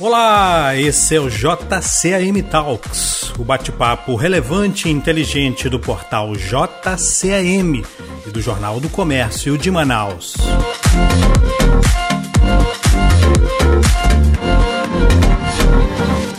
[0.00, 7.82] Olá, esse é o JCAM Talks, o bate-papo relevante e inteligente do portal JCAM
[8.24, 10.36] e do Jornal do Comércio de Manaus.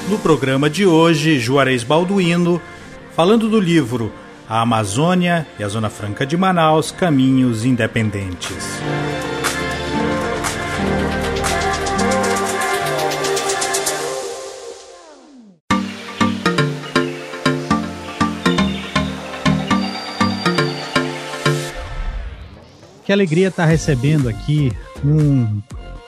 [0.08, 2.62] No programa de hoje, Juarez Balduino,
[3.14, 4.10] falando do livro
[4.48, 8.80] A Amazônia e a Zona Franca de Manaus Caminhos Independentes.
[23.10, 24.72] Que alegria estar recebendo aqui
[25.04, 25.60] um,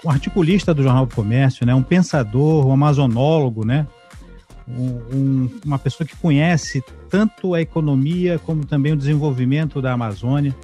[0.05, 1.73] um articulista do Jornal do Comércio, né?
[1.73, 3.87] um pensador, um amazonólogo, né?
[4.67, 10.55] Um, um, uma pessoa que conhece tanto a economia como também o desenvolvimento da Amazônia.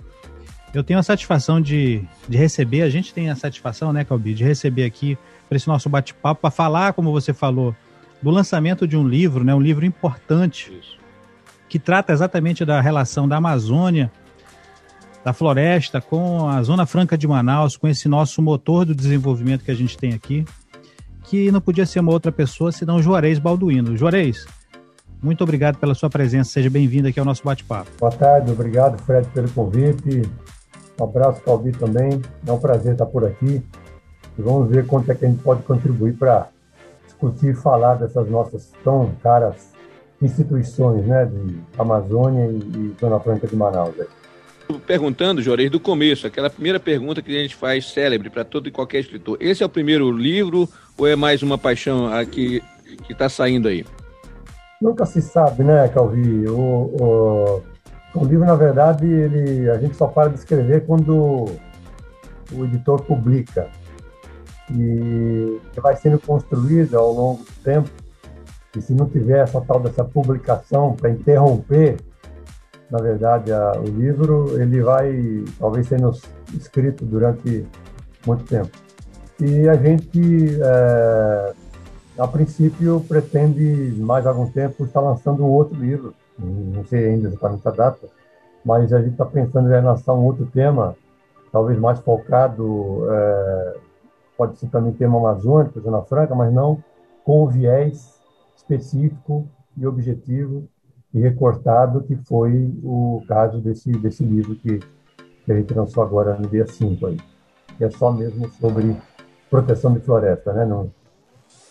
[0.75, 4.43] Eu tenho a satisfação de, de receber, a gente tem a satisfação, né, Calbi, de
[4.43, 5.17] receber aqui
[5.49, 7.75] para esse nosso bate-papo, para falar, como você falou,
[8.21, 10.99] do lançamento de um livro, né, um livro importante, Isso.
[11.67, 14.11] que trata exatamente da relação da Amazônia
[15.27, 19.71] da floresta com a Zona Franca de Manaus, com esse nosso motor do desenvolvimento que
[19.71, 20.45] a gente tem aqui,
[21.23, 23.97] que não podia ser uma outra pessoa senão Juarez Balduino.
[23.97, 24.47] Juarez,
[25.21, 27.91] muito obrigado pela sua presença, seja bem-vindo aqui ao nosso bate-papo.
[27.99, 30.21] Boa tarde, obrigado Fred pelo convite,
[30.97, 33.61] um abraço Calbi também, é um prazer estar por aqui
[34.39, 36.47] e vamos ver quanto é que a gente pode contribuir para
[37.05, 39.73] discutir e falar dessas nossas tão caras
[40.21, 43.93] instituições, né, de Amazônia e, Zona Franca de Manaus.
[43.99, 44.07] Aí
[44.85, 48.71] perguntando, Juarez, do começo, aquela primeira pergunta que a gente faz célebre para todo e
[48.71, 49.37] qualquer escritor.
[49.39, 52.61] Esse é o primeiro livro ou é mais uma paixão aqui
[53.05, 53.85] que está saindo aí?
[54.81, 56.47] Nunca se sabe, né, Calvi?
[56.47, 57.63] O, o,
[58.15, 61.45] o, livro, na verdade, ele, a gente só para de escrever quando
[62.51, 63.69] o editor publica.
[64.71, 67.89] E vai sendo construído ao longo do tempo.
[68.75, 71.97] E se não tiver essa tal dessa publicação para interromper
[72.89, 76.11] na verdade, a, o livro ele vai talvez sendo
[76.53, 77.65] escrito durante
[78.25, 78.71] muito tempo.
[79.39, 81.53] E a gente, é,
[82.17, 86.13] a princípio, pretende mais algum tempo estar lançando um outro livro.
[86.39, 88.07] Não sei ainda exatamente a data,
[88.63, 90.95] mas a gente está pensando em lançar um outro tema,
[91.51, 93.75] talvez mais focado, é,
[94.37, 96.83] pode ser também tema amazônico, Zona Franca, mas não
[97.23, 98.19] com viés
[98.55, 100.67] específico e objetivo
[101.17, 104.79] e recortado, que foi o caso desse, desse livro que,
[105.45, 107.17] que a gente lançou agora no dia 5 aí.
[107.77, 108.95] Que é só mesmo sobre
[109.49, 110.65] proteção de floresta, né?
[110.65, 110.91] Não,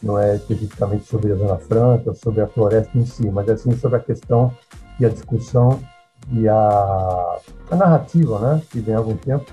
[0.02, 3.72] não é especificamente sobre a Zona Franca, sobre a floresta em si, mas é sim
[3.76, 4.52] sobre a questão
[4.98, 5.78] e a discussão
[6.32, 7.38] e a,
[7.70, 8.62] a narrativa, né?
[8.70, 9.46] Que vem há algum tempo,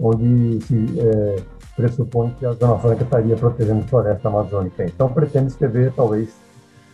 [0.00, 1.36] onde se é,
[1.76, 4.82] pressupõe que a Zona Franca estaria protegendo a floresta amazônica.
[4.84, 6.34] Então, pretendo escrever, talvez,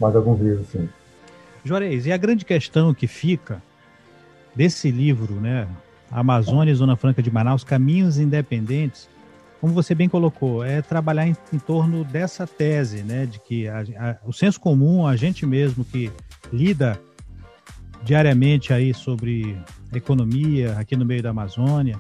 [0.01, 0.89] mais alguns livros, sim.
[1.65, 3.63] Juarez, e a grande questão que fica
[4.55, 5.67] desse livro, né?
[6.11, 9.09] Amazônia e Zona Franca de Manaus, Caminhos Independentes,
[9.61, 13.27] como você bem colocou, é trabalhar em, em torno dessa tese, né?
[13.27, 16.11] De que a, a, o senso comum, a gente mesmo que
[16.53, 17.01] lida
[18.03, 19.57] diariamente aí sobre
[19.95, 21.99] economia aqui no meio da Amazônia,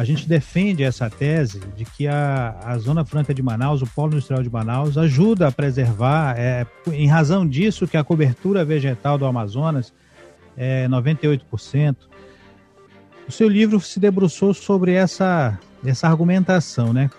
[0.00, 4.12] a gente defende essa tese de que a, a Zona Franca de Manaus, o Polo
[4.14, 9.26] Industrial de Manaus, ajuda a preservar, é, em razão disso que a cobertura vegetal do
[9.26, 9.92] Amazonas
[10.56, 11.96] é 98%.
[13.28, 17.10] O seu livro se debruçou sobre essa, essa argumentação, né?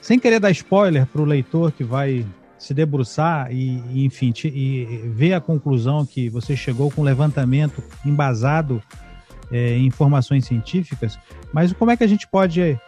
[0.00, 2.24] Sem querer dar spoiler para o leitor que vai
[2.56, 8.80] se debruçar e, enfim, e ver a conclusão que você chegou com um levantamento embasado
[9.50, 11.18] é, informações científicas,
[11.52, 12.78] mas como é que a gente pode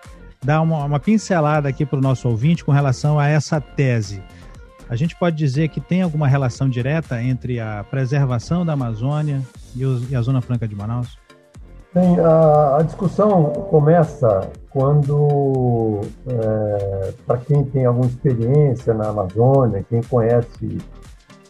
[0.44, 4.22] dar uma, uma pincelada aqui para o nosso ouvinte com relação a essa tese?
[4.88, 9.42] A gente pode dizer que tem alguma relação direta entre a preservação da Amazônia
[9.76, 11.18] e, e a Zona Franca de Manaus?
[11.94, 20.02] Bem, a, a discussão começa quando, é, para quem tem alguma experiência na Amazônia, quem
[20.02, 20.78] conhece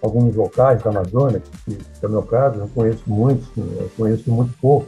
[0.03, 3.49] alguns locais da Amazônia, que, que é o meu caso, eu conheço muitos,
[3.97, 4.87] conheço muito pouco,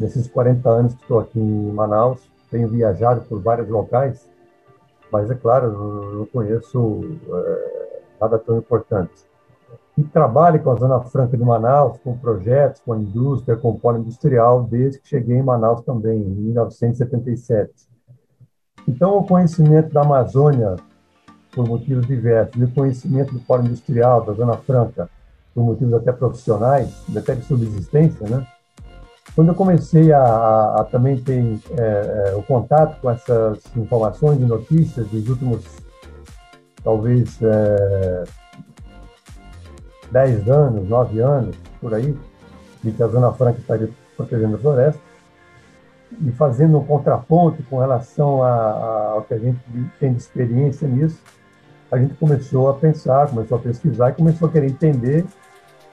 [0.00, 2.20] Nesses 40 anos que estou aqui em Manaus,
[2.50, 4.26] tenho viajado por vários locais,
[5.12, 9.12] mas é claro, não, conheço é, nada tão importante.
[9.98, 13.78] E trabalho com a Zona Franca de Manaus, com projetos, com a indústria, com o
[13.78, 17.70] polo industrial, desde que cheguei em Manaus também, em 1977.
[18.88, 20.76] Então, o conhecimento da Amazônia,
[21.54, 25.10] por motivos diversos, e o conhecimento do polo industrial, da Zona Franca,
[25.54, 28.46] por motivos até profissionais, até de subsistência, né?
[29.34, 34.40] Quando eu comecei a, a, a também ter é, é, o contato com essas informações
[34.40, 35.64] e notícias dos últimos
[36.82, 38.24] talvez é,
[40.10, 42.16] 10 anos, 9 anos, por aí,
[42.82, 45.00] de que a Zona Franca estaria protegendo a floresta,
[46.20, 49.60] e fazendo um contraponto com relação a, a, ao que a gente
[50.00, 51.22] tem de experiência nisso,
[51.90, 55.24] a gente começou a pensar, começou a pesquisar e começou a querer entender,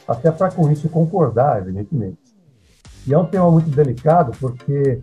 [0.07, 2.26] até para com isso concordar, evidentemente.
[3.07, 5.01] E é um tema muito delicado, porque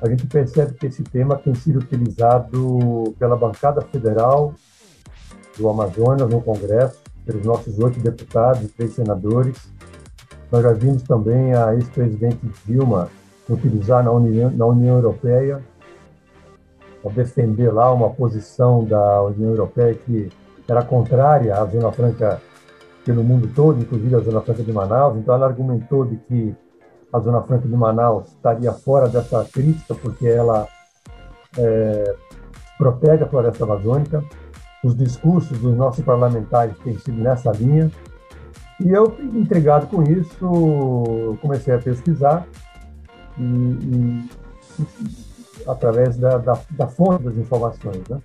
[0.00, 4.54] a gente percebe que esse tema tem sido utilizado pela bancada federal
[5.58, 9.70] do Amazonas no Congresso, pelos nossos oito deputados e três senadores.
[10.50, 13.10] Nós já vimos também a ex-presidente Dilma
[13.46, 15.62] utilizar na União, na União Europeia,
[17.04, 20.30] a defender lá uma posição da União Europeia que
[20.66, 22.40] era contrária à Zona Franca
[23.04, 25.16] pelo mundo todo, inclusive a Zona Franca de Manaus.
[25.18, 26.54] Então, ela argumentou de que
[27.12, 30.68] a Zona Franca de Manaus estaria fora dessa crítica, porque ela
[31.56, 32.14] é,
[32.76, 34.22] protege a floresta amazônica.
[34.84, 37.90] Os discursos dos nossos parlamentares têm sido nessa linha.
[38.80, 42.46] E eu, intrigado com isso, comecei a pesquisar
[43.36, 44.30] e, e,
[45.66, 48.02] através da, da, da, fonte das informações.
[48.08, 48.20] Né?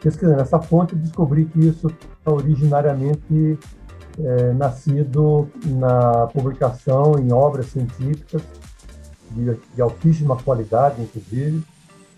[0.00, 1.88] Pesquisando essa fonte, descobri que isso
[2.24, 3.58] é originariamente
[4.18, 8.42] é, nascido na publicação em obras científicas
[9.30, 11.62] de, de altíssima qualidade, inclusive,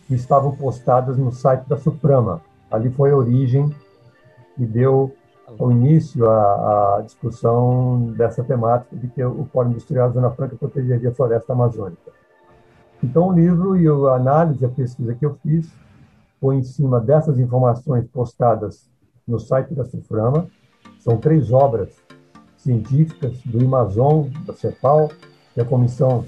[0.07, 2.41] que estavam postadas no site da Suprama.
[2.71, 3.75] Ali foi a origem
[4.57, 5.15] e deu
[5.59, 11.15] o início à, discussão dessa temática de que o Polo Industrial Zona Franca protegeria a
[11.15, 12.13] floresta amazônica.
[13.03, 15.73] Então, o livro e a análise, a pesquisa que eu fiz,
[16.41, 18.89] foi em cima dessas informações postadas
[19.27, 20.49] no site da Suframa,
[21.09, 21.89] são três obras
[22.59, 25.09] científicas do Amazon, da CEPAL,
[25.55, 26.27] que é a Comissão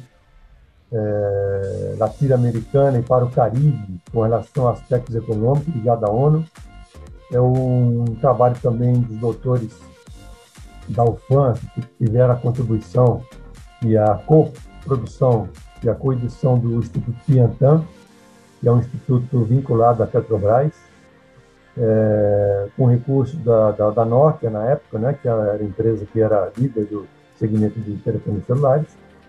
[0.91, 6.47] é, Latino-Americana e para o Caribe, com relação a aspectos econômicos ligado à ONU.
[7.31, 9.79] É um trabalho também dos doutores
[10.89, 13.23] da UFAM, que tiveram a contribuição
[13.85, 15.51] e a coprodução
[15.85, 17.85] e a coedição do Instituto Piantã,
[18.59, 20.73] que é um instituto vinculado à Petrobras,
[21.77, 26.21] é, com recursos da, da, da, Nokia na época, né, que era a empresa que
[26.21, 27.07] era líder do
[27.39, 28.87] segmento de telefones celulares.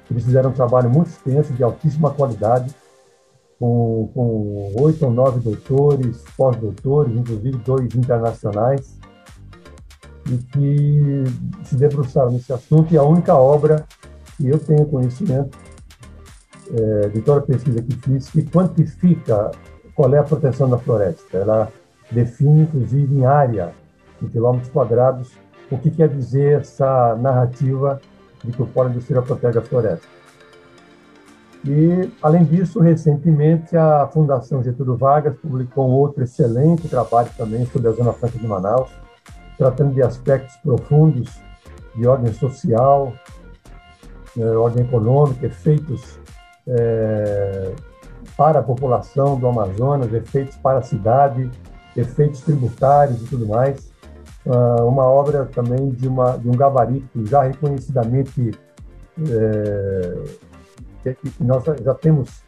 [0.09, 2.75] Eles fizeram um trabalho muito extenso, de altíssima qualidade,
[3.57, 8.99] com, com oito ou nove doutores, pós-doutores, inclusive dois internacionais,
[10.27, 11.23] e que
[11.63, 12.93] se debruçaram nesse assunto.
[12.93, 13.85] E a única obra
[14.35, 15.57] que eu tenho conhecimento,
[16.73, 19.51] é, de toda a pesquisa que fiz, que quantifica
[19.95, 21.37] qual é a proteção da floresta.
[21.37, 21.71] Ela
[22.11, 23.73] define, inclusive, em área,
[24.21, 25.31] em quilômetros quadrados,
[25.69, 28.01] o que quer dizer essa narrativa
[28.43, 30.07] de que o polo industrial protege a floresta.
[31.63, 37.91] E, além disso, recentemente, a Fundação Getúlio Vargas publicou outro excelente trabalho também sobre a
[37.91, 38.89] Zona Franca de Manaus,
[39.57, 41.39] tratando de aspectos profundos
[41.95, 43.13] de ordem social,
[44.37, 46.19] eh, ordem econômica, efeitos
[46.67, 47.73] é,
[48.37, 51.49] para a população do Amazonas, efeitos para a cidade,
[51.95, 53.91] efeitos tributários e tudo mais.
[54.45, 58.51] Uh, uma obra também de, uma, de um gabarito já reconhecidamente
[59.19, 62.41] é, que nós já temos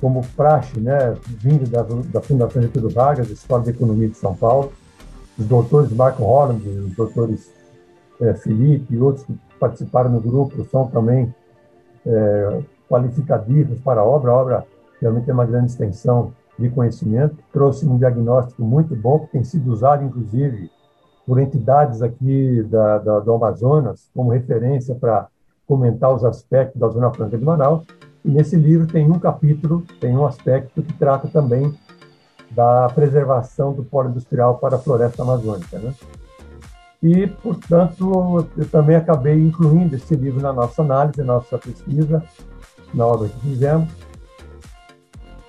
[0.00, 4.72] como praxe, né, vindo da, da Fundação Getúlio Vargas, Escola de Economia de São Paulo,
[5.38, 7.50] os doutores Marco Holland, os doutores
[8.20, 11.32] é, Felipe e outros que participaram no grupo são também
[12.06, 14.30] é, qualificadíssimos para a obra.
[14.32, 14.66] A obra
[15.00, 19.70] realmente tem uma grande extensão de conhecimento, trouxe um diagnóstico muito bom, que tem sido
[19.72, 20.70] usado, inclusive,
[21.26, 25.28] por entidades aqui da, da, do Amazonas, como referência para
[25.66, 27.86] comentar os aspectos da Zona Franca de Manaus.
[28.24, 31.72] E nesse livro tem um capítulo, tem um aspecto que trata também
[32.50, 35.78] da preservação do polo industrial para a floresta amazônica.
[35.78, 35.94] Né?
[37.02, 42.22] E, portanto, eu também acabei incluindo esse livro na nossa análise, na nossa pesquisa,
[42.92, 43.88] na obra que fizemos,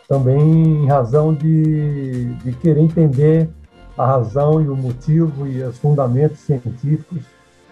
[0.09, 3.47] também em razão de, de querer entender
[3.95, 7.23] a razão e o motivo e os fundamentos científicos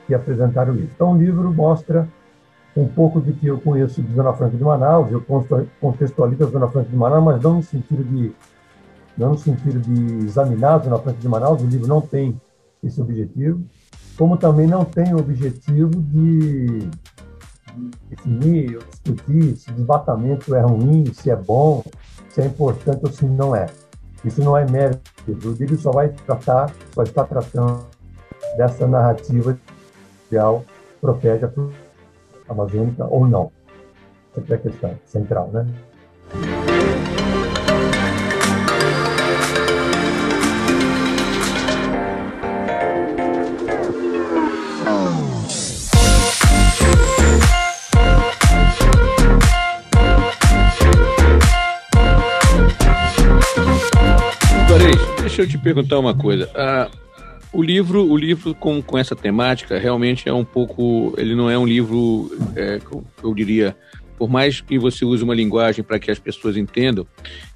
[0.06, 0.92] que apresentaram o livro.
[0.94, 2.08] Então, o livro mostra
[2.76, 5.26] um pouco do que eu conheço de Zona Franca de Manaus, eu
[5.82, 8.32] contextualizo a Zona Franca de Manaus, mas não no sentido de
[9.18, 12.40] não no sentido de examinar a Zona Franca de Manaus, o livro não tem
[12.84, 13.60] esse objetivo,
[14.16, 16.88] como também não tem o objetivo de
[18.10, 21.84] definir ou discutir se desmatamento é ruim, se é bom,
[22.30, 23.68] se é importante ou se não é.
[24.26, 25.12] Isso não é mérito.
[25.28, 27.86] O livro só vai tratar, só está tratando
[28.58, 29.58] dessa narrativa
[30.28, 30.64] ideal
[31.02, 33.52] protege a amazônica ou não.
[34.36, 35.66] Essa é a questão central, né?
[55.38, 56.50] Deixa eu te perguntar uma coisa.
[56.56, 56.90] Ah,
[57.54, 61.56] o livro, o livro com, com essa temática realmente é um pouco, ele não é
[61.58, 62.80] um livro, é,
[63.24, 63.78] eu diria,
[64.18, 67.06] por mais que você use uma linguagem para que as pessoas entendam,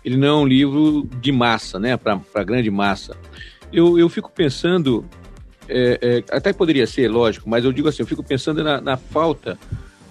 [0.06, 3.18] ele não é um livro de massa, né, para a grande massa.
[3.74, 5.04] Eu, eu fico pensando,
[5.68, 5.98] é,
[6.30, 9.58] é, até poderia ser, lógico, mas eu digo assim, eu fico pensando na, na falta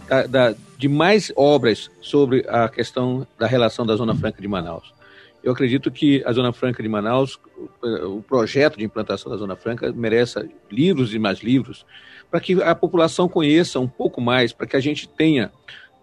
[0.08, 4.99] da, da, de mais obras sobre a questão da relação da Zona Franca de Manaus.
[5.42, 7.38] Eu acredito que a Zona Franca de Manaus,
[7.82, 11.84] o projeto de implantação da Zona Franca merece livros e mais livros
[12.30, 15.50] para que a população conheça um pouco mais, para que a gente tenha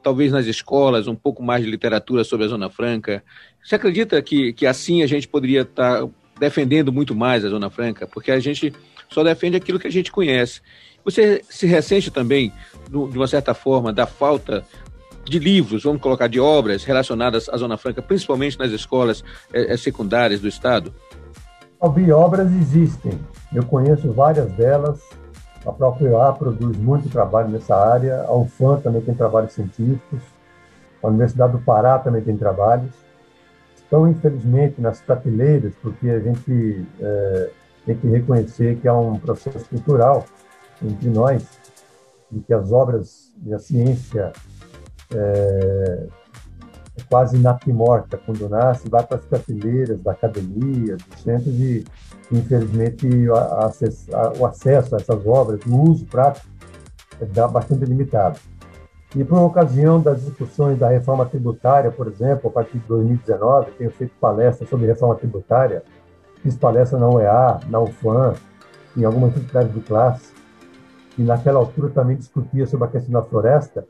[0.03, 3.23] talvez nas escolas, um pouco mais de literatura sobre a Zona Franca.
[3.63, 7.69] Você acredita que, que assim a gente poderia estar tá defendendo muito mais a Zona
[7.69, 8.05] Franca?
[8.05, 8.73] Porque a gente
[9.09, 10.61] só defende aquilo que a gente conhece.
[11.03, 12.51] Você se ressente também,
[12.89, 14.65] de uma certa forma, da falta
[15.29, 20.41] de livros, vamos colocar de obras relacionadas à Zona Franca, principalmente nas escolas é, secundárias
[20.41, 20.93] do Estado?
[21.79, 23.19] Albi, obras existem.
[23.53, 24.99] Eu conheço várias delas.
[25.65, 30.21] A própria UA produz muito trabalho nessa área, a UFAM também tem trabalhos científicos,
[31.03, 32.91] a Universidade do Pará também tem trabalhos.
[33.75, 37.49] Estão, infelizmente, nas prateleiras, porque a gente é,
[37.85, 40.25] tem que reconhecer que há um processo cultural
[40.83, 41.45] entre nós,
[42.31, 44.31] de que as obras e a ciência
[45.13, 46.07] é,
[46.97, 51.85] é quase natimorta quando nasce, vai para as prateleiras da academia, dos centros e
[52.31, 53.35] infelizmente, o
[54.45, 56.47] acesso a essas obras, o uso prático,
[57.19, 58.39] é bastante limitado.
[59.15, 63.91] E por ocasião das discussões da reforma tributária, por exemplo, a partir de 2019, tenho
[63.91, 65.83] feito palestras sobre reforma tributária,
[66.43, 68.33] fiz palestra na UEA, na UFAM,
[68.95, 70.33] em algumas entidades de classe,
[71.17, 73.85] e naquela altura também discutia sobre a questão da floresta,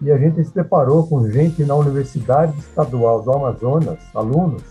[0.00, 4.62] e a gente se deparou com gente na Universidade Estadual do Amazonas, alunos,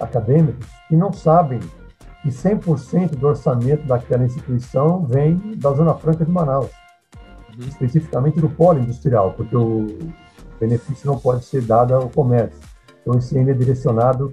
[0.00, 1.60] acadêmicos que não sabem
[2.22, 6.70] que 100% do orçamento daquela instituição vem da Zona Franca de Manaus,
[7.58, 7.66] uhum.
[7.66, 9.98] especificamente do polo industrial, porque o
[10.58, 12.60] benefício não pode ser dado ao comércio.
[13.02, 14.32] Então, esse ainda é direcionado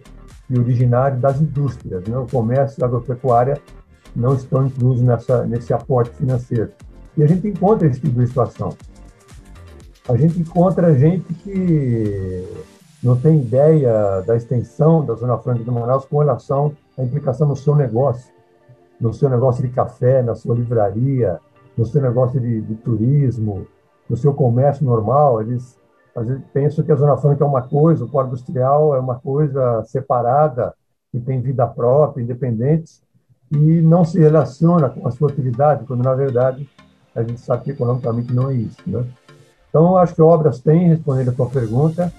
[0.49, 2.03] e originário das indústrias.
[2.05, 2.17] Né?
[2.17, 3.61] O comércio e a agropecuária
[4.15, 6.71] não estão inclusos nessa, nesse aporte financeiro.
[7.17, 8.75] E a gente encontra esse tipo de situação.
[10.09, 12.47] A gente encontra gente que
[13.03, 17.55] não tem ideia da extensão da Zona Franca de Manaus com relação à implicação no
[17.55, 18.31] seu negócio,
[18.99, 21.39] no seu negócio de café, na sua livraria,
[21.77, 23.67] no seu negócio de, de turismo,
[24.09, 25.41] no seu comércio normal.
[25.41, 25.79] Eles
[26.15, 29.19] às vezes pensam que a Zona Franca é uma coisa, o polo industrial é uma
[29.19, 30.73] coisa separada,
[31.11, 33.01] que tem vida própria, independente,
[33.51, 36.67] e não se relaciona com a sua atividade, quando na verdade
[37.13, 38.77] a gente sabe que economicamente não é isso.
[38.87, 39.05] Né?
[39.71, 42.13] Então, acho que obras têm, respondendo a sua pergunta,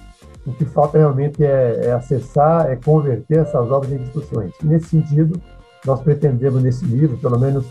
[0.46, 4.52] o que falta realmente é, é, acessar, é converter essas obras em discussões.
[4.62, 5.38] E nesse sentido,
[5.84, 7.66] nós pretendemos nesse livro, pelo menos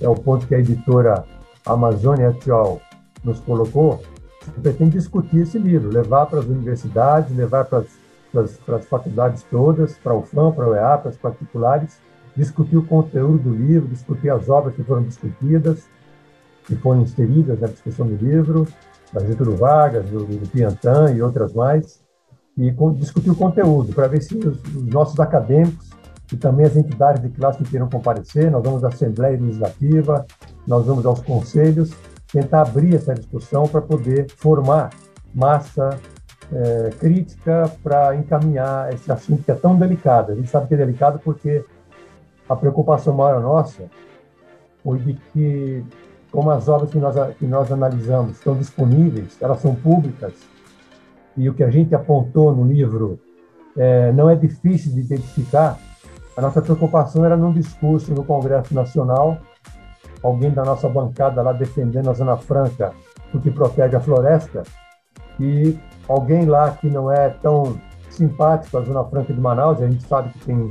[0.00, 1.24] é o ponto que a editora
[1.66, 2.80] Amazônia Atual
[3.24, 4.00] nos colocou,
[4.62, 7.88] pretende discutir esse livro, levar para as universidades, levar para as,
[8.32, 11.98] para as, para as faculdades todas, para o FAM, para o UEA, para as particulares,
[12.36, 15.88] discutir o conteúdo do livro, discutir as obras que foram discutidas,
[16.66, 18.66] que foram inseridas na discussão do livro,
[19.14, 22.02] da Getúlio Vargas, do, do Piantã e outras mais,
[22.58, 25.90] e com, discutir o conteúdo, para ver se os, os, nossos acadêmicos
[26.32, 30.26] e também as entidades de classe que queiram comparecer, nós vamos à Assembleia Legislativa,
[30.66, 31.92] nós vamos aos conselhos,
[32.32, 34.90] tentar abrir essa discussão para poder formar
[35.32, 35.98] massa
[36.52, 40.32] é, crítica para encaminhar esse assunto que é tão delicado.
[40.32, 41.64] A gente sabe que é delicado porque
[42.48, 43.84] a preocupação maior nossa
[44.82, 45.84] foi de que,
[46.34, 50.32] como as obras que nós, que nós analisamos estão disponíveis, elas são públicas,
[51.36, 53.20] e o que a gente apontou no livro
[53.76, 55.78] é, não é difícil de identificar.
[56.36, 59.38] A nossa preocupação era num discurso no Congresso Nacional,
[60.24, 62.92] alguém da nossa bancada lá defendendo a Zona Franca
[63.30, 64.64] porque protege a floresta,
[65.38, 70.04] e alguém lá que não é tão simpático à Zona Franca de Manaus, a gente
[70.04, 70.70] sabe que tem,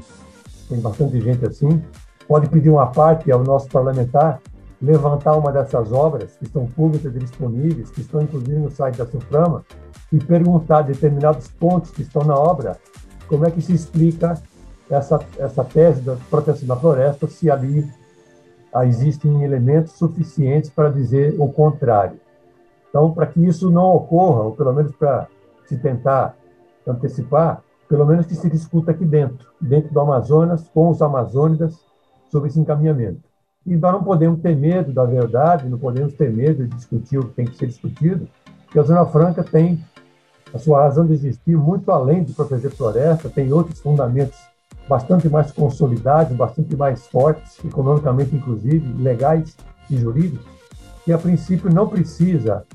[0.68, 1.82] tem bastante gente assim,
[2.28, 4.42] pode pedir uma parte ao nosso parlamentar
[4.84, 9.06] levantar uma dessas obras que estão públicas e disponíveis, que estão inclusive no site da
[9.06, 9.64] Suframa,
[10.12, 12.78] e perguntar determinados pontos que estão na obra,
[13.28, 14.38] como é que se explica
[14.90, 17.90] essa, essa tese da proteção da floresta, se ali
[18.84, 22.20] existem elementos suficientes para dizer o contrário.
[22.90, 25.28] Então, para que isso não ocorra, ou pelo menos para
[25.66, 26.36] se tentar
[26.86, 31.80] antecipar, pelo menos que se discuta aqui dentro, dentro do Amazonas, com os amazônidas,
[32.30, 33.33] sobre esse encaminhamento.
[33.66, 37.28] E nós não podemos ter medo da verdade, não podemos ter medo de discutir o
[37.28, 38.28] que tem que ser discutido,
[38.66, 39.84] porque a Zona Franca tem
[40.54, 44.38] a sua razão de existir muito além de proteger floresta, tem outros fundamentos
[44.88, 49.56] bastante mais consolidados, bastante mais fortes, economicamente inclusive, legais
[49.90, 50.46] e jurídicos,
[51.06, 52.66] que a princípio não precisa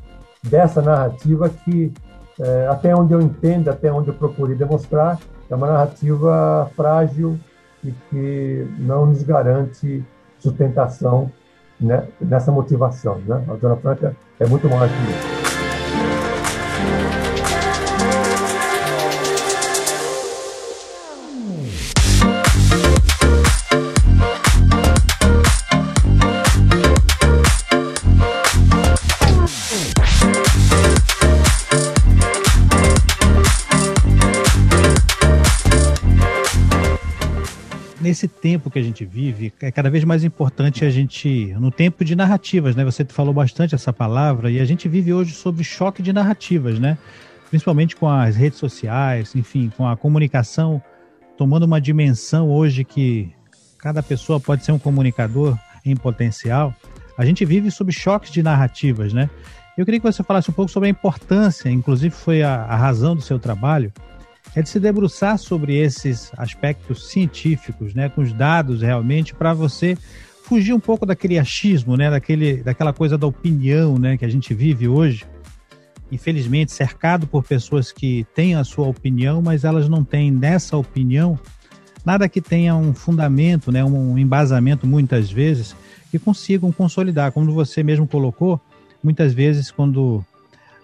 [0.42, 1.92] dessa narrativa que,
[2.40, 5.18] é, até onde eu entendo, até onde eu procurei demonstrar,
[5.50, 7.38] é uma narrativa frágil
[7.84, 10.04] e que não nos garante
[10.38, 11.30] sustentação
[11.80, 13.18] né, nessa motivação.
[13.26, 13.44] Né?
[13.48, 15.47] A Zona Franca é muito maior que isso.
[38.18, 42.04] Nesse tempo que a gente vive, é cada vez mais importante a gente, no tempo
[42.04, 42.84] de narrativas, né?
[42.84, 46.98] Você falou bastante essa palavra, e a gente vive hoje sobre choque de narrativas, né?
[47.48, 50.82] Principalmente com as redes sociais, enfim, com a comunicação
[51.36, 53.32] tomando uma dimensão hoje que
[53.78, 56.74] cada pessoa pode ser um comunicador em potencial.
[57.16, 59.30] A gente vive sob choques de narrativas, né?
[59.76, 63.14] Eu queria que você falasse um pouco sobre a importância, inclusive foi a, a razão
[63.14, 63.92] do seu trabalho,
[64.54, 69.96] é de se debruçar sobre esses aspectos científicos, né, com os dados realmente, para você
[70.44, 74.54] fugir um pouco daquele achismo, né, daquele, daquela coisa da opinião, né, que a gente
[74.54, 75.24] vive hoje.
[76.10, 81.38] Infelizmente, cercado por pessoas que têm a sua opinião, mas elas não têm nessa opinião
[82.04, 85.76] nada que tenha um fundamento, né, um embasamento muitas vezes
[86.10, 88.58] que consigam consolidar, como você mesmo colocou,
[89.04, 90.24] muitas vezes quando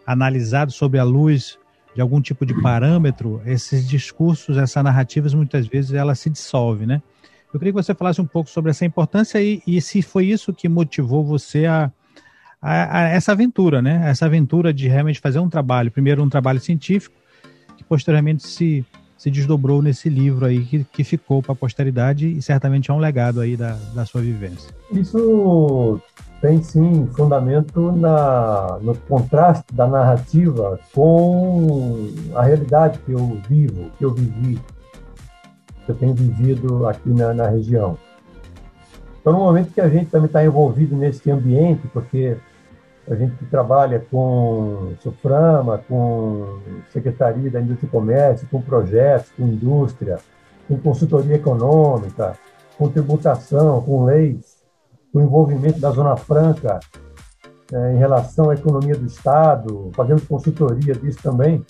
[0.06, 1.58] analisado sobre a luz
[1.94, 7.00] de algum tipo de parâmetro, esses discursos, essas narrativas, muitas vezes ela se dissolve, né?
[7.52, 10.52] Eu queria que você falasse um pouco sobre essa importância e, e se foi isso
[10.52, 11.90] que motivou você a,
[12.60, 14.02] a, a, essa aventura, né?
[14.06, 17.14] Essa aventura de realmente fazer um trabalho, primeiro um trabalho científico,
[17.76, 18.84] que posteriormente se,
[19.16, 22.98] se desdobrou nesse livro aí que, que ficou para a posteridade e certamente é um
[22.98, 24.74] legado aí da, da sua vivência.
[24.90, 26.00] Isso
[26.44, 34.04] tem sim fundamento na, no contraste da narrativa com a realidade que eu vivo, que
[34.04, 34.60] eu vivi,
[35.86, 37.96] que eu tenho vivido aqui na, na região.
[39.18, 42.36] Então, no momento que a gente também está envolvido nesse ambiente, porque
[43.08, 46.58] a gente trabalha com Suframa, com
[46.92, 50.18] Secretaria da Indústria e Comércio, com projetos, com indústria,
[50.68, 52.36] com consultoria econômica,
[52.76, 54.53] com tributação, com leis,
[55.14, 56.80] o envolvimento da Zona Franca
[57.72, 61.64] é, em relação à economia do Estado, fazendo consultoria disso também.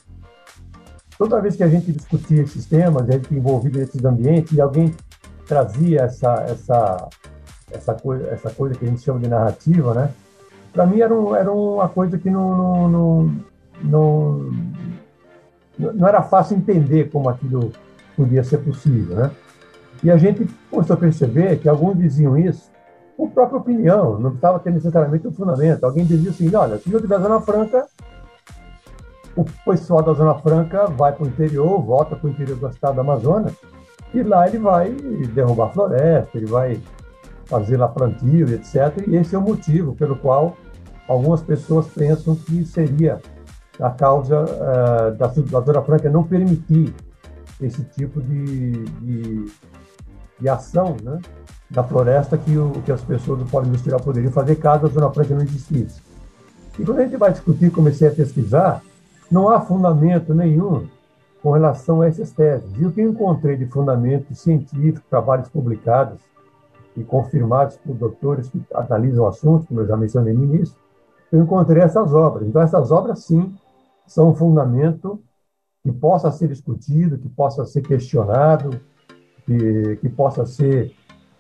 [1.19, 4.93] Toda vez que a gente discutia esses temas, a gente envolvido nesses ambientes, e alguém
[5.47, 7.09] trazia essa, essa,
[7.71, 10.11] essa, coisa, essa coisa que a gente chama de narrativa, né?
[10.73, 13.37] Para mim era, um, era uma coisa que não, não, não,
[13.85, 14.53] não,
[15.79, 17.71] não era fácil entender como aquilo
[18.17, 19.31] podia ser possível, né?
[20.03, 22.74] E a gente começou a perceber que alguns diziam isso,
[23.17, 25.85] por própria opinião, não precisava ter necessariamente um fundamento.
[25.85, 27.87] Alguém dizia assim: olha, se não tiver Zona Franca,
[29.37, 32.95] o pessoal da Zona Franca vai para o interior, volta para o interior do estado
[32.95, 33.53] do Amazonas,
[34.13, 34.91] e lá ele vai
[35.35, 36.81] derrubar floresta, ele vai
[37.47, 39.07] fazer lá plantio, etc.
[39.07, 40.57] E esse é o motivo pelo qual
[41.09, 43.21] algumas pessoas pensam que seria
[43.81, 46.95] a causa uh, da, da Zona Franca não permitir
[47.61, 49.47] esse tipo de, de,
[50.41, 51.19] de ação, né?
[51.75, 55.11] Da floresta que, o, que as pessoas do polo industrial poderiam fazer caso a Zona
[55.11, 56.01] Franca não existisse.
[56.79, 58.83] E quando a gente vai discutir, comecei a pesquisar,
[59.31, 60.87] não há fundamento nenhum
[61.43, 62.69] com relação a essas teses.
[62.79, 66.19] E o que eu encontrei de fundamento científico, trabalhos publicados
[66.97, 70.77] e confirmados por doutores que analisam o assunto, como eu já mencionei no início,
[71.31, 72.47] eu encontrei essas obras.
[72.47, 73.53] Então, essas obras, sim,
[74.07, 75.21] são um fundamento
[75.83, 78.81] que possa ser discutido, que possa ser questionado,
[79.45, 80.95] que, que possa ser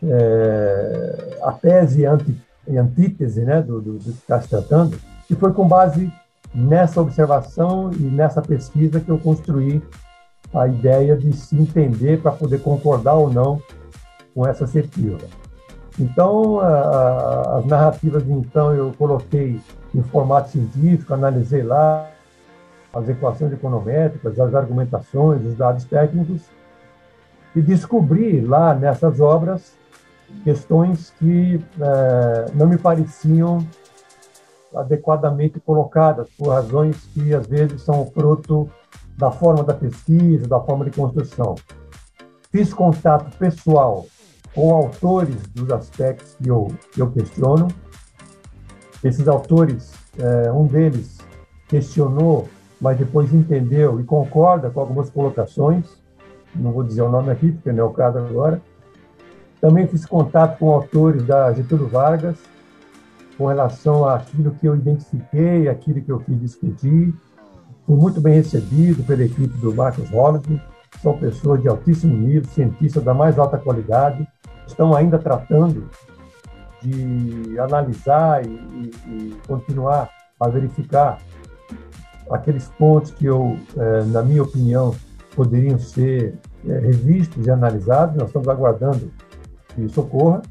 [0.07, 2.37] é, a tese e anti,
[2.69, 4.99] antítese né, do, do, do que está se tratando,
[5.31, 6.13] e foi com base
[6.55, 9.83] nessa observação e nessa pesquisa que eu construí
[10.55, 13.61] a ideia de se entender para poder concordar ou não
[14.35, 15.19] com essa assertiva.
[15.99, 19.61] Então, a, a, as narrativas, então, eu coloquei
[19.95, 22.11] em formato científico, analisei lá
[22.93, 26.43] as equações econométricas, as argumentações, os dados técnicos,
[27.55, 29.73] e descobri lá nessas obras
[30.43, 33.67] questões que é, não me pareciam
[34.75, 38.69] adequadamente colocadas, por razões que às vezes são fruto
[39.17, 41.55] da forma da pesquisa, da forma de construção.
[42.51, 44.07] Fiz contato pessoal
[44.55, 47.69] com autores dos aspectos que eu, que eu questiono.
[49.03, 51.19] Esses autores, é, um deles
[51.69, 52.49] questionou,
[52.81, 56.03] mas depois entendeu e concorda com algumas colocações.
[56.55, 58.61] não vou dizer o nome aqui, porque não é o caso agora.
[59.65, 62.37] Também fiz contato com autores da Getúlio Vargas,
[63.39, 67.15] com relação àquilo que eu identifiquei, aquilo que eu quis discutir.
[67.87, 70.63] Fui muito bem recebido pela equipe do Marcos Holland,
[71.01, 74.29] são pessoas de altíssimo nível, cientistas da mais alta qualidade,
[74.67, 75.89] estão ainda tratando
[76.83, 81.21] de analisar e, e, e continuar a verificar
[82.31, 84.95] aqueles pontos que eu, é, na minha opinião,
[85.35, 86.35] poderiam ser
[86.69, 88.15] é, revistos e analisados.
[88.15, 89.11] Nós estamos aguardando
[89.75, 90.43] que isso ocorra.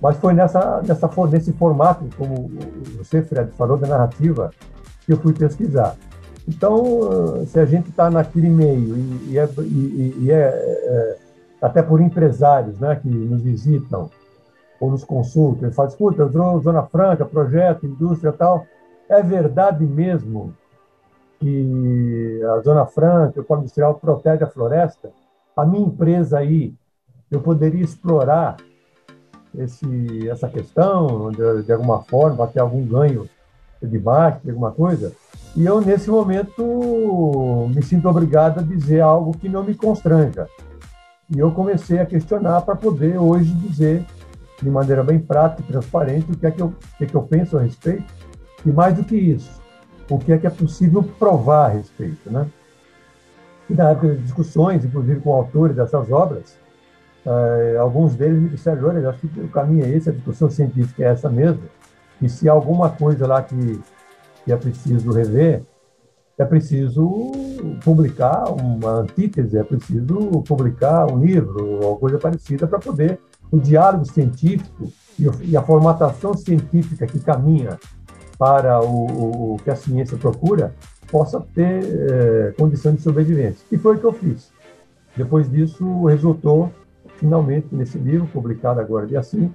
[0.00, 2.50] Mas foi nessa, nessa, nesse formato, como
[2.98, 4.50] você, Fred, falou da narrativa,
[5.04, 5.96] que eu fui pesquisar.
[6.46, 11.16] Então, se a gente está naquele meio e, e, é, e, e é, é,
[11.60, 14.10] até por empresários né, que nos visitam
[14.78, 18.66] ou nos consultam, e falam, escuta, Zona Franca, projeto, indústria tal,
[19.08, 20.54] é verdade mesmo
[21.40, 25.10] que a Zona Franca, o Polo Industrial protege a floresta?
[25.56, 26.74] A minha empresa aí,
[27.30, 28.56] eu poderia explorar
[29.56, 33.28] esse, essa questão, de, de alguma forma, ter algum ganho
[33.82, 35.12] de marketing, alguma coisa.
[35.54, 40.46] E eu, nesse momento, me sinto obrigado a dizer algo que não me constranja.
[41.34, 44.04] E eu comecei a questionar para poder hoje dizer,
[44.62, 47.14] de maneira bem prática e transparente, o que é que eu, o que é que
[47.14, 48.04] eu penso a respeito.
[48.64, 49.60] E mais do que isso,
[50.10, 52.30] o que é que é possível provar a respeito.
[52.30, 52.46] Né?
[53.68, 56.56] E na época de discussões, inclusive com autores dessas obras,
[57.26, 61.02] Uh, alguns deles me disseram, olha, acho que o caminho é esse, a discussão científica
[61.02, 61.64] é essa mesmo,
[62.22, 63.80] e se há alguma coisa lá que,
[64.44, 65.62] que é preciso rever,
[66.38, 67.32] é preciso
[67.82, 73.18] publicar uma antítese, é preciso publicar um livro ou coisa parecida para poder
[73.50, 77.78] o diálogo científico e a formatação científica que caminha
[78.38, 80.74] para o, o que a ciência procura
[81.10, 83.64] possa ter é, condições de sobrevivência.
[83.72, 84.52] E foi o que eu fiz.
[85.16, 86.70] Depois disso, resultou
[87.18, 89.52] finalmente nesse livro, publicado agora dia 5,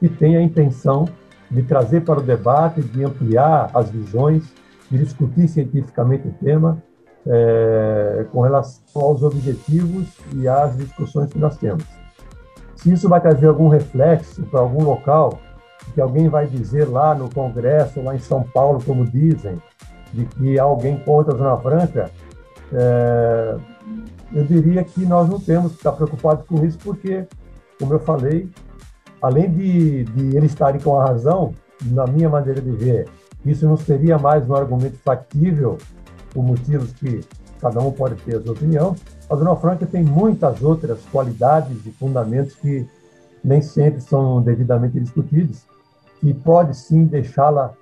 [0.00, 1.08] que tem a intenção
[1.50, 4.44] de trazer para o debate, de ampliar as visões,
[4.90, 6.82] de discutir cientificamente o tema
[7.26, 11.84] é, com relação aos objetivos e às discussões que nós temos.
[12.76, 15.38] Se isso vai trazer algum reflexo para algum local,
[15.94, 19.60] que alguém vai dizer lá no Congresso, lá em São Paulo, como dizem,
[20.12, 22.10] de que alguém contra a Zona Franca,
[22.72, 23.56] é,
[24.32, 27.26] eu diria que nós não temos que estar preocupados com isso, porque,
[27.78, 28.50] como eu falei,
[29.20, 33.08] além de, de eles estarem com a razão, na minha maneira de ver,
[33.44, 35.78] isso não seria mais um argumento factível,
[36.32, 37.20] por motivos que
[37.60, 38.96] cada um pode ter a sua opinião.
[39.30, 42.86] A Zona Franca tem muitas outras qualidades e fundamentos que
[43.42, 45.62] nem sempre são devidamente discutidos,
[46.22, 47.74] e pode sim deixá-la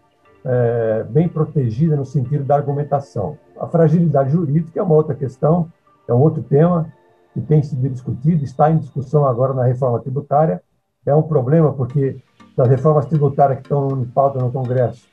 [0.45, 3.39] é, bem protegida no sentido da argumentação.
[3.59, 5.71] A fragilidade jurídica é uma outra questão,
[6.09, 6.93] é um outro tema
[7.33, 10.63] que tem sido discutido, está em discussão agora na reforma tributária.
[11.05, 12.21] É um problema porque
[12.57, 15.07] das reformas tributárias que estão em pauta no Congresso,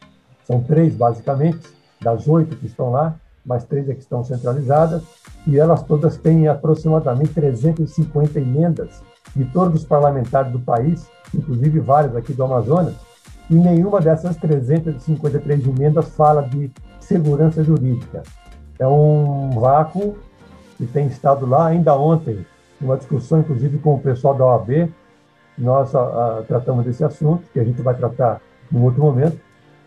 [0.43, 1.61] são três, basicamente,
[2.01, 5.03] das oito que estão lá, mais três é que estão centralizadas,
[5.47, 9.01] e elas todas têm aproximadamente 350 emendas
[9.35, 12.95] de todos os parlamentares do país, inclusive vários aqui do Amazonas,
[13.49, 18.23] e nenhuma dessas 353 emendas fala de segurança jurídica.
[18.77, 20.17] É um vácuo
[20.79, 21.67] que tem estado lá.
[21.67, 22.45] Ainda ontem,
[22.79, 24.89] numa discussão, inclusive, com o pessoal da OAB,
[25.57, 25.99] nós a,
[26.39, 28.41] a, tratamos desse assunto, que a gente vai tratar
[28.73, 29.37] em outro momento.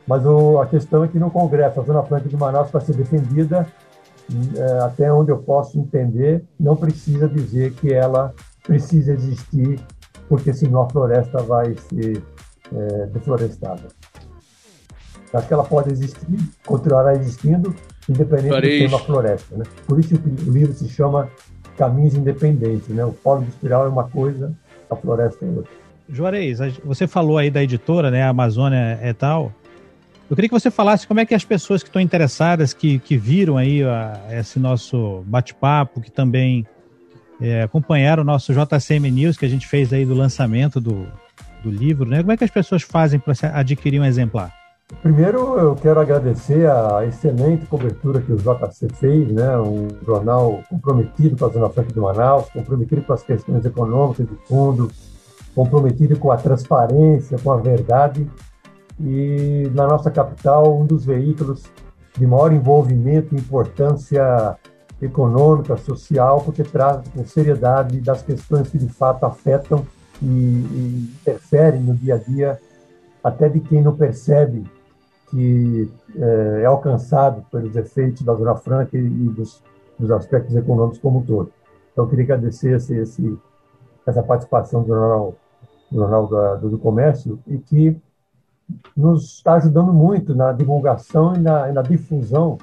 [0.06, 2.94] Mas o, a questão é que no Congresso, a Zona Franca de Manaus, para ser
[2.94, 3.66] defendida,
[4.56, 9.80] é, até onde eu posso entender, não precisa dizer que ela precisa existir,
[10.28, 12.22] porque senão a floresta vai ser
[12.74, 13.88] é, deflorestada.
[15.32, 16.26] Acho que ela pode existir,
[16.66, 17.74] continuará existindo,
[18.12, 18.78] independente Farei.
[18.78, 19.56] do tema floresta.
[19.56, 19.64] Né?
[19.86, 21.28] Por isso que o livro se chama
[21.76, 22.88] Caminhos Independentes.
[22.88, 23.04] Né?
[23.04, 24.52] O polo industrial é uma coisa,
[24.90, 25.82] a floresta é outra.
[26.08, 29.52] Juarez, você falou aí da editora, né, a Amazônia é tal.
[30.28, 33.16] Eu queria que você falasse como é que as pessoas que estão interessadas, que, que
[33.16, 36.66] viram aí a, esse nosso bate-papo, que também
[37.40, 41.06] é, acompanharam o nosso JCM News que a gente fez aí do lançamento do,
[41.62, 42.18] do livro, né?
[42.18, 44.61] Como é que as pessoas fazem para adquirir um exemplar?
[45.00, 49.58] Primeiro, eu quero agradecer a excelente cobertura que o JC fez, né?
[49.58, 54.36] um jornal comprometido com a Zona Franca de Manaus, comprometido com as questões econômicas de
[54.46, 54.90] fundo,
[55.54, 58.28] comprometido com a transparência, com a verdade.
[59.00, 61.64] E na nossa capital, um dos veículos
[62.16, 64.56] de maior envolvimento e importância
[65.00, 69.84] econômica, social, porque traz com seriedade das questões que de fato afetam
[70.22, 72.60] e, e interferem no dia a dia,
[73.24, 74.64] até de quem não percebe
[75.32, 79.62] que é, é alcançado pelos efeitos da Zona Franca e, dos,
[79.98, 81.50] dos, aspectos econômicos como um todo.
[81.90, 83.38] Então, eu queria agradecer esse, esse,
[84.06, 85.34] essa participação do Jornal,
[85.90, 86.26] do, jornal
[86.58, 87.96] do, do Comércio e que
[88.94, 92.58] nos está ajudando muito na divulgação e na, e na difusão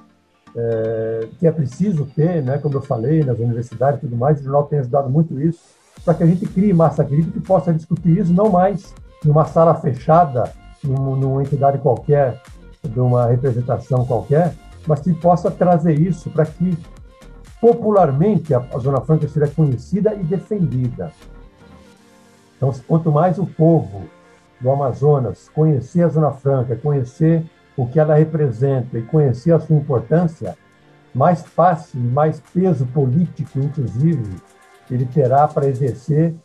[0.56, 4.44] é, que é preciso ter, né, como eu falei, nas universidades e tudo mais, o
[4.44, 5.60] jornal tem ajudado muito isso,
[6.06, 9.76] para que a gente crie massa crítica e possa discutir isso, não mais numa sala
[9.76, 10.52] fechada,
[10.84, 12.42] num, numa entidade qualquer,
[12.84, 14.54] de uma representação qualquer,
[14.88, 16.78] mas que possa trazer isso para que
[17.60, 21.12] popularmente a, Zona Franca seja conhecida e defendida.
[22.56, 24.04] Então, quanto mais o povo
[24.60, 27.44] do Amazonas conhecer a Zona Franca, conhecer
[27.76, 30.58] o que ela representa e conhecer a sua importância,
[31.14, 34.36] mais fácil, mais peso político, inclusive,
[34.92, 36.36] ele terá para exercer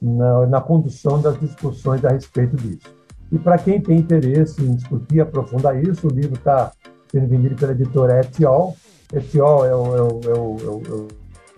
[0.00, 3.01] na, na condução das discussões a respeito disso.
[3.32, 6.70] E para quem tem interesse em discutir, aprofundar isso, o livro está
[7.10, 8.76] sendo vendido pela editora Etiol.
[9.12, 11.08] Etiol é o, é o, é o, é o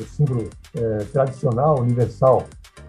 [0.00, 2.44] é símbolo é, tradicional, universal,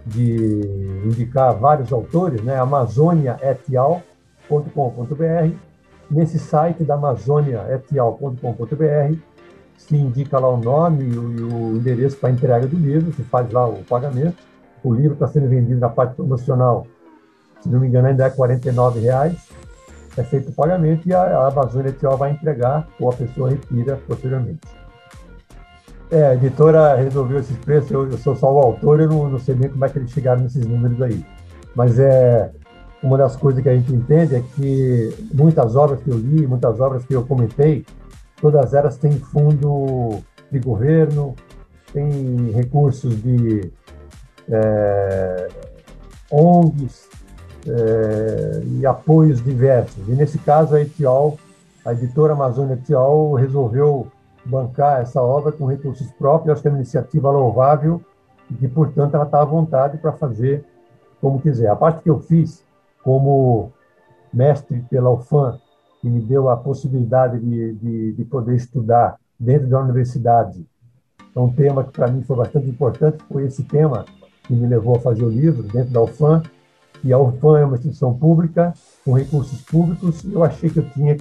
[0.06, 0.62] de
[1.04, 2.60] indicar vários autores, né?
[2.60, 5.56] amazoniaetial.com.br
[6.10, 9.18] Nesse site da Amazônia etial.com.br
[9.76, 13.68] se indica lá o nome e o, endereço para entrega do livro, se faz lá
[13.68, 14.38] o pagamento.
[14.84, 16.86] O livro está sendo vendido na parte promocional,
[17.66, 19.36] se não me engano, ainda é R$ reais.
[20.16, 24.62] É feito o pagamento e a, a Amazônia vai entregar ou a pessoa retira posteriormente.
[26.10, 29.40] É, a editora resolveu esses preços, eu, eu sou só o autor, eu não, não,
[29.40, 31.26] sei nem como é que eles chegaram nesses números aí.
[31.76, 32.52] Mas é,
[33.04, 36.80] uma das coisas que a gente entende é que muitas obras que eu li, muitas
[36.80, 37.84] obras que eu comentei,
[38.40, 40.20] todas elas têm fundo
[40.52, 41.36] de governo,
[41.92, 43.72] têm recursos de
[44.50, 45.48] é,
[46.32, 47.10] ONGs
[47.68, 50.08] é, e apoios diversos.
[50.08, 51.38] E nesse caso a Etiol,
[51.86, 54.08] a editora Amazônia Etiol resolveu
[54.46, 58.02] bancar essa obra com recursos próprios, acho que é uma iniciativa louvável
[58.50, 60.64] e que, portanto, ela está à vontade para fazer
[61.20, 61.68] como quiser.
[61.68, 62.64] A parte que eu fiz
[63.04, 63.72] como
[64.32, 65.60] mestre pela UFAM,
[66.02, 70.66] que me deu a possibilidade de, de, de poder estudar dentro da universidade.
[71.36, 74.06] É um tema que para mim foi bastante importante, foi esse tema
[74.44, 76.44] que me levou a fazer o livro dentro da UFAM.
[77.06, 78.74] E a UFAM é uma instituição pública,
[79.06, 81.16] com recursos públicos, e eu achei que eu tinha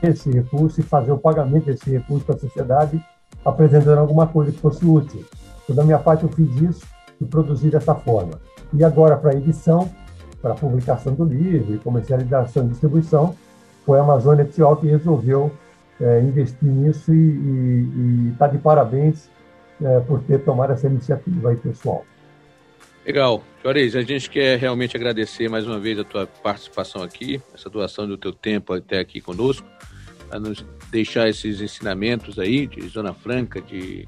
[0.00, 3.04] esse recurso e fazer o pagamento desse recurso para a sociedade,
[3.44, 5.24] apresentando alguma coisa que fosse útil.
[5.64, 6.86] Então, da minha parte, eu fiz isso
[7.20, 8.38] e produzi dessa forma.
[8.72, 9.90] E agora, para a edição,
[10.40, 13.34] para a publicação do livro e comercialização e distribuição,
[13.84, 15.50] foi a Amazônia Etiol que resolveu
[16.00, 19.28] é, investir nisso e está de parabéns
[19.82, 22.04] é, por ter tomado essa iniciativa aí, pessoal.
[23.08, 23.42] Legal.
[23.62, 28.06] Juarez, a gente quer realmente agradecer mais uma vez a tua participação aqui, essa doação
[28.06, 29.66] do teu tempo até aqui conosco,
[30.30, 34.04] a nos deixar esses ensinamentos aí de Zona Franca, de,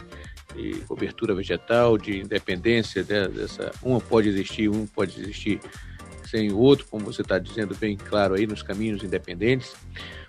[0.54, 3.70] de cobertura vegetal, de independência né, dessa.
[3.82, 5.60] Uma pode existir, um pode existir
[6.28, 9.74] sem o outro, como você está dizendo bem claro aí, nos caminhos independentes.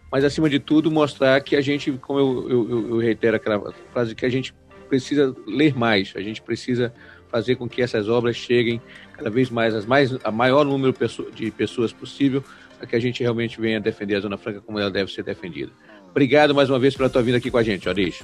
[0.09, 4.15] Mas, acima de tudo, mostrar que a gente, como eu, eu, eu reitero aquela frase,
[4.15, 4.55] que a gente
[4.87, 6.93] precisa ler mais, a gente precisa
[7.31, 8.81] fazer com que essas obras cheguem
[9.13, 10.93] cada vez mais, as mais a maior número
[11.33, 12.43] de pessoas possível,
[12.77, 15.71] para que a gente realmente venha defender a Zona Franca como ela deve ser defendida.
[16.09, 18.21] Obrigado mais uma vez pela tua vinda aqui com a gente, Oris.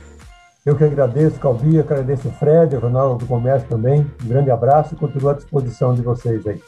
[0.66, 4.06] Eu que agradeço, Calvi, agradeço o Fred, o Ronaldo do Comércio também.
[4.26, 6.62] Um grande abraço e continuo à disposição de vocês aí.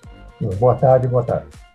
[0.58, 1.69] Boa tarde, boa tarde.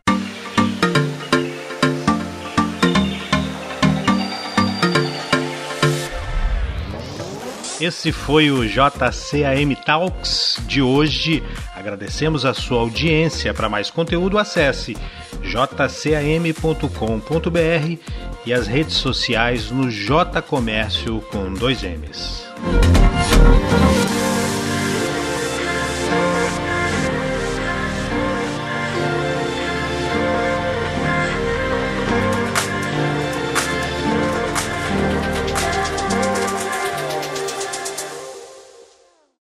[7.80, 11.42] Esse foi o JCAM Talks de hoje.
[11.74, 13.52] Agradecemos a sua audiência.
[13.52, 14.96] Para mais conteúdo, acesse
[15.42, 16.88] jcam.com.br
[18.46, 22.44] e as redes sociais no J Comércio com dois M's.